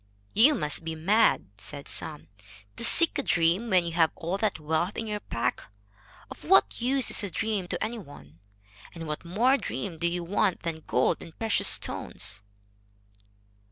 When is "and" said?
8.95-9.05, 11.21-11.37